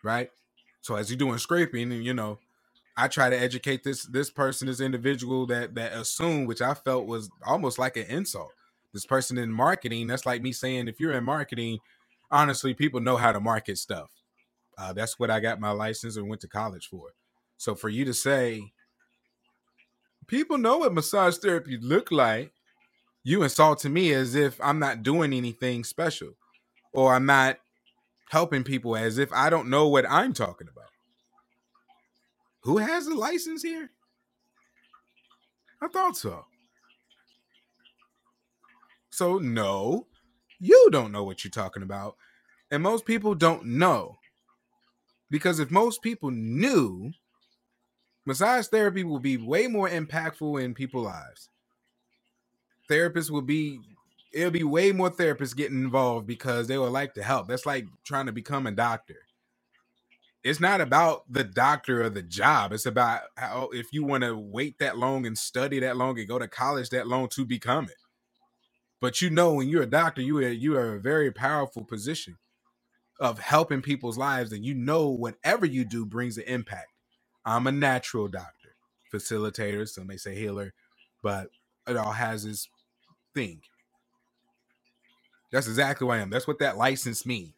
[0.03, 0.29] Right?
[0.81, 2.39] So as you're doing scraping, and you know,
[2.97, 7.07] I try to educate this this person, this individual that that assumed, which I felt
[7.07, 8.51] was almost like an insult.
[8.93, 11.79] This person in marketing, that's like me saying, if you're in marketing,
[12.31, 14.09] honestly, people know how to market stuff.
[14.77, 17.13] Uh, that's what I got my license and went to college for.
[17.57, 18.71] So for you to say,
[20.27, 22.51] people know what massage therapy look like,
[23.23, 26.31] you insulting me as if I'm not doing anything special
[26.93, 27.57] or I'm not
[28.29, 30.84] helping people as if I don't know what I'm talking about.
[32.65, 33.89] Who has the license here?
[35.81, 36.45] I thought so.
[39.09, 40.07] So, no,
[40.59, 42.15] you don't know what you're talking about.
[42.71, 44.17] And most people don't know.
[45.29, 47.11] Because if most people knew,
[48.25, 51.49] massage therapy will be way more impactful in people's lives
[52.89, 53.79] therapists will be
[54.33, 57.47] it'll be way more therapists getting involved because they would like to help.
[57.47, 59.15] That's like trying to become a doctor.
[60.45, 62.73] It's not about the doctor or the job.
[62.73, 66.29] It's about how if you want to wait that long and study that long and
[66.29, 67.97] go to college that long to become it.
[69.01, 72.37] But you know, when you're a doctor, you are you are a very powerful position
[73.19, 76.89] of helping people's lives, and you know whatever you do brings an impact.
[77.45, 78.75] I'm a natural doctor,
[79.13, 80.73] facilitator, some may say healer,
[81.23, 81.49] but
[81.87, 82.69] it all has its
[83.35, 83.61] thing.
[85.51, 86.31] That's exactly what I am.
[86.31, 87.53] That's what that license means.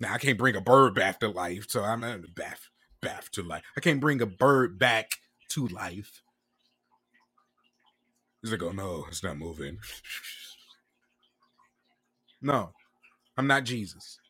[0.00, 2.58] Now I can't bring a bird back to life, so I'm not back
[3.00, 3.62] back to life.
[3.76, 5.10] I can't bring a bird back
[5.50, 6.22] to life.
[8.42, 9.78] He's like, oh no, it's not moving.
[12.42, 12.70] no,
[13.36, 14.20] I'm not Jesus.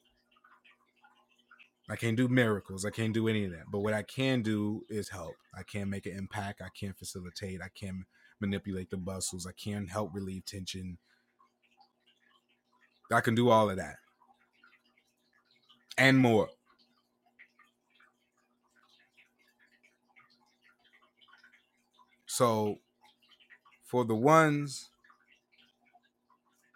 [1.91, 2.85] I can't do miracles.
[2.85, 3.65] I can't do any of that.
[3.71, 5.35] But what I can do is help.
[5.55, 6.61] I can make an impact.
[6.61, 7.61] I can facilitate.
[7.63, 8.05] I can
[8.41, 9.47] manipulate the muscles.
[9.47, 10.99] I can help relieve tension.
[13.11, 13.97] I can do all of that
[15.99, 16.49] and more.
[22.27, 22.79] So,
[23.85, 24.91] for the ones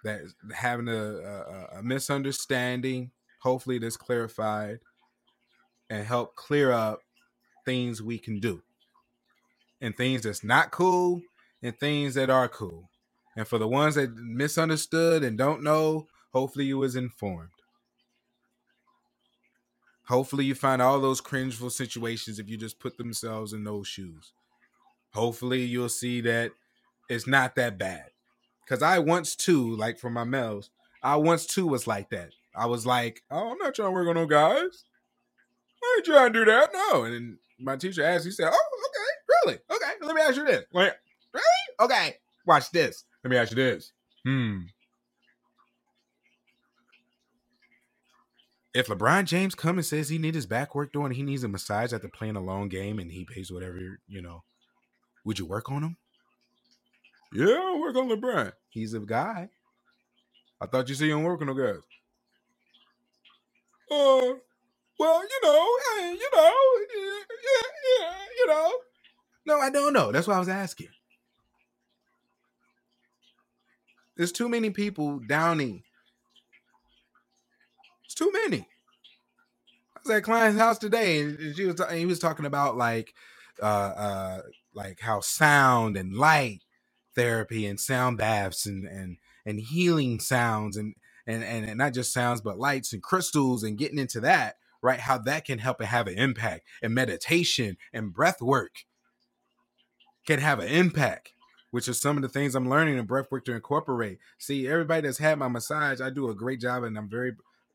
[0.04, 0.22] that
[0.54, 3.12] having a, a, a misunderstanding,
[3.42, 4.80] hopefully this clarified
[5.90, 7.00] and help clear up
[7.64, 8.62] things we can do
[9.80, 11.22] and things that's not cool
[11.62, 12.88] and things that are cool.
[13.36, 17.51] And for the ones that misunderstood and don't know, hopefully you was informed.
[20.06, 24.32] Hopefully, you find all those cringeful situations if you just put themselves in those shoes.
[25.14, 26.52] Hopefully, you'll see that
[27.08, 28.06] it's not that bad.
[28.64, 30.70] Because I once too, like for my males,
[31.02, 32.30] I once too was like that.
[32.54, 34.84] I was like, oh, I'm not trying to work on no guys.
[35.82, 36.70] I ain't trying to do that.
[36.72, 37.04] No.
[37.04, 39.58] And my teacher asked, he said, Oh, okay, really?
[39.70, 40.64] Okay, let me ask you this.
[40.72, 40.94] Like,
[41.32, 41.44] really?
[41.80, 43.04] Okay, watch this.
[43.24, 43.92] Let me ask you this.
[44.24, 44.60] Hmm.
[48.74, 51.48] If LeBron James comes and says he needs his back work doing, he needs a
[51.48, 54.44] massage after playing a long game, and he pays whatever you know,
[55.24, 55.96] would you work on him?
[57.32, 58.52] Yeah, I'll work on LeBron.
[58.68, 59.50] He's a guy.
[60.60, 61.82] I thought you said you don't work on no guys.
[63.90, 64.38] Uh,
[64.98, 66.54] well, you know, hey, you know,
[66.94, 67.20] yeah,
[68.00, 68.72] yeah, you know.
[69.44, 70.12] No, I don't know.
[70.12, 70.88] That's why I was asking.
[74.16, 75.82] There's too many people downing
[78.12, 78.68] it's too many.
[79.96, 83.14] I was at client's house today, and she was and he was talking about like,
[83.62, 84.42] uh, uh,
[84.74, 86.60] like how sound and light
[87.14, 90.94] therapy and sound baths and and and healing sounds and
[91.26, 95.00] and and, and not just sounds but lights and crystals and getting into that right
[95.00, 98.86] how that can help and have an impact and meditation and breath work
[100.26, 101.34] can have an impact
[101.70, 105.02] which is some of the things i'm learning in breath work to incorporate see everybody
[105.02, 107.32] that's had my massage i do a great job and i'm very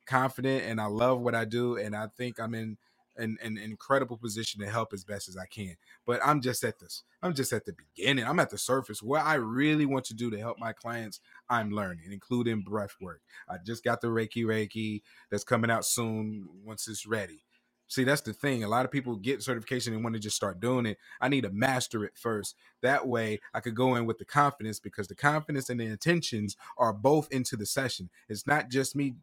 [0.08, 2.78] confident and I love what I do and I think I'm in
[3.18, 5.76] an, an incredible position to help as best as I can.
[6.08, 7.04] But I'm just at this.
[7.24, 8.26] I'm just at the beginning.
[8.26, 9.04] I'm at the surface.
[9.04, 13.22] What I really want to do to help my clients, I'm learning, including breath work.
[13.50, 17.44] I just got the Reiki Reiki that's coming out soon once it's ready.
[17.88, 18.64] See, that's the thing.
[18.64, 20.98] A lot of people get certification and want to just start doing it.
[21.22, 22.56] I need to master it first.
[22.82, 26.58] That way, I could go in with the confidence because the confidence and the intentions
[26.78, 28.10] are both into the session.
[28.30, 29.16] It's not just me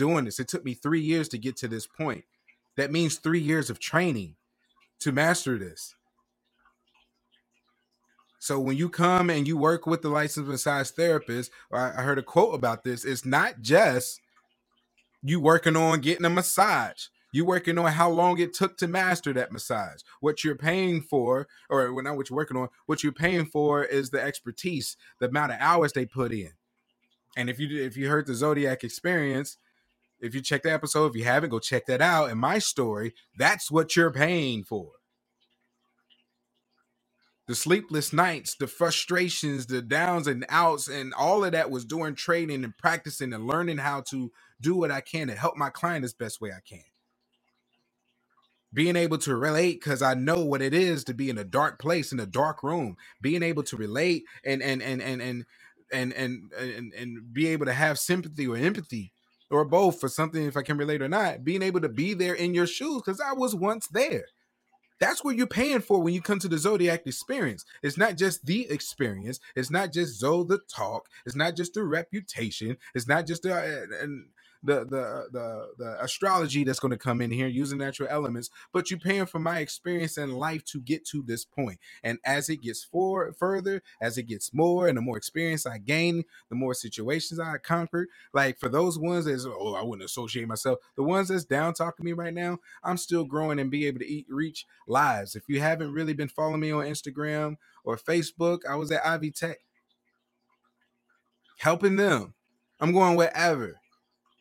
[0.00, 0.40] doing this.
[0.40, 2.24] It took me three years to get to this point.
[2.76, 4.36] That means three years of training
[5.00, 5.94] to master this.
[8.38, 12.22] So when you come and you work with the licensed massage therapist, I heard a
[12.22, 13.04] quote about this.
[13.04, 14.18] It's not just
[15.22, 17.08] you working on getting a massage.
[17.32, 20.00] You working on how long it took to master that massage.
[20.20, 24.10] What you're paying for, or not what you're working on, what you're paying for is
[24.10, 26.52] the expertise, the amount of hours they put in.
[27.36, 29.58] And if you if you heard the Zodyac experience,
[30.20, 32.30] if you check the episode, if you haven't, go check that out.
[32.30, 34.92] In my story, that's what you're paying for.
[37.48, 42.14] The sleepless nights, the frustrations, the downs and outs, and all of that was doing
[42.14, 46.04] training and practicing and learning how to do what I can to help my client
[46.04, 46.84] as best way I can.
[48.72, 51.80] Being able to relate because I know what it is to be in a dark
[51.80, 52.96] place in a dark room.
[53.20, 55.44] Being able to relate and and and and and
[55.92, 59.12] and and and, and be able to have sympathy or empathy
[59.50, 62.34] or both for something if I can relate or not, being able to be there
[62.34, 64.26] in your shoes because I was once there.
[65.00, 67.64] That's what you're paying for when you come to the Zodyac experience.
[67.82, 69.40] It's not just the experience.
[69.56, 71.08] It's not just Zoe the talk.
[71.24, 72.76] It's not just the reputation.
[72.94, 74.26] It's not just the, uh, and
[74.62, 78.50] the the uh, the, the astrology that's going to come in here using natural elements,
[78.72, 81.78] but you're paying for my experience in life to get to this point.
[82.02, 85.78] And as it gets for further, as it gets more, and the more experience I
[85.78, 88.08] gain, the more situations I conquer.
[88.32, 90.78] Like for those ones that's oh, I wouldn't associate myself.
[90.96, 94.08] The ones that's down talking me right now, I'm still growing and be able to
[94.08, 95.34] eat reach lives.
[95.34, 99.30] If you haven't really been following me on Instagram or Facebook, I was at Ivy
[99.30, 99.58] Tech
[101.58, 102.34] helping them.
[102.80, 103.80] I'm going wherever.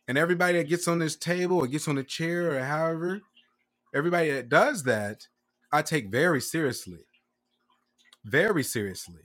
[0.10, 3.22] And everybody that gets on this table or gets on the chair or however,
[3.96, 5.28] everybody that does that,
[5.72, 7.02] I take very seriously.
[8.26, 9.22] Very seriously.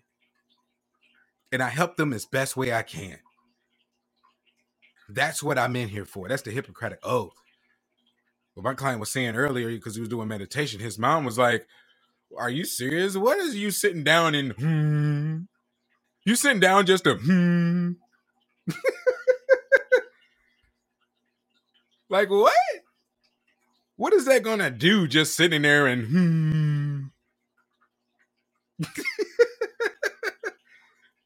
[1.51, 3.19] And I help them as best way I can.
[5.09, 6.29] That's what I'm in here for.
[6.29, 7.35] That's the Hippocratic oath.
[8.55, 11.67] What my client was saying earlier, because he was doing meditation, his mom was like,
[12.39, 13.17] Are you serious?
[13.17, 15.39] What is you sitting down and hmm?
[16.27, 17.93] You sitting down just to hmm?
[22.15, 22.55] like what?
[23.97, 25.09] What is that gonna do?
[25.09, 27.03] Just sitting there and hmm?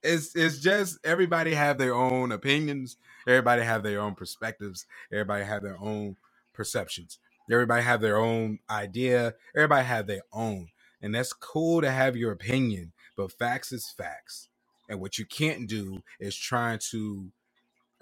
[0.02, 2.96] it's it's just everybody have their own opinions.
[3.28, 4.86] Everybody have their own perspectives.
[5.12, 6.16] Everybody have their own
[6.54, 7.18] perceptions.
[7.50, 9.34] Everybody have their own idea.
[9.56, 10.68] Everybody have their own,
[11.02, 12.92] and that's cool to have your opinion.
[13.16, 14.48] But facts is facts.
[14.88, 17.30] And what you can't do is trying to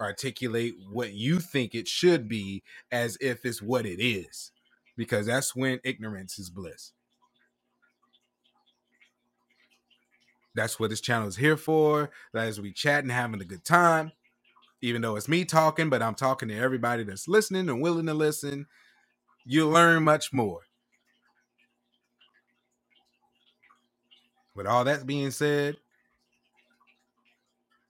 [0.01, 4.51] articulate what you think it should be as if it's what it is,
[4.95, 6.93] because that's when ignorance is bliss.
[10.55, 12.09] That's what this channel is here for.
[12.33, 14.11] That is we chatting, having a good time.
[14.81, 18.13] Even though it's me talking, but I'm talking to everybody that's listening and willing to
[18.13, 18.67] listen.
[19.45, 20.61] You learn much more.
[24.55, 25.77] With all that being said,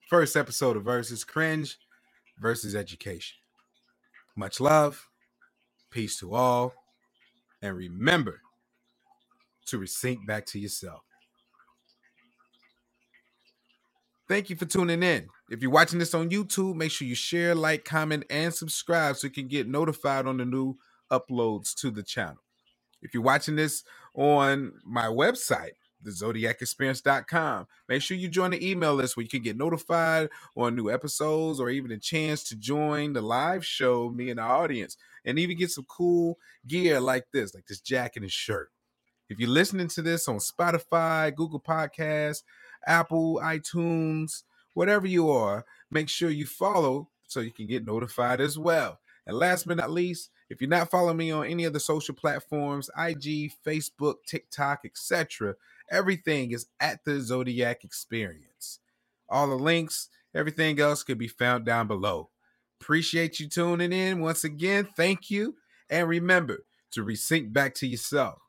[0.09, 1.77] first episode of Versus Cringe
[2.39, 3.37] versus Education.
[4.35, 5.07] Much love,
[5.91, 6.73] peace to all,
[7.61, 8.41] and remember
[9.65, 11.01] to resync back to yourself.
[14.27, 15.27] Thank you for tuning in.
[15.49, 19.27] If you're watching this on YouTube, make sure you share, like, comment, and subscribe so
[19.27, 20.75] you can get notified on the new
[21.11, 22.43] uploads to the channel.
[23.01, 23.83] If you're watching this
[24.13, 25.71] on my website,
[26.07, 27.67] thezodyacexperience.com.
[27.87, 31.59] Make sure you join the email list where you can get notified on new episodes
[31.59, 35.57] or even a chance to join the live show, me and the audience, and even
[35.57, 36.37] get some cool
[36.67, 38.69] gear like this, like this jacket and shirt.
[39.29, 42.43] If you're listening to this on Spotify, Google Podcasts,
[42.85, 44.43] Apple, iTunes,
[44.73, 48.99] whatever you are, make sure you follow so you can get notified as well.
[49.25, 52.15] And last but not least, if you're not following me on any of the social
[52.15, 55.55] platforms, IG, Facebook, TikTok, etc.,
[55.89, 58.79] everything is at the Zodyac Experience.
[59.29, 62.29] All the links, everything else could be found down below.
[62.79, 64.87] Appreciate you tuning in once again.
[64.95, 65.55] Thank you.
[65.89, 68.39] And remember to resync back to yourself.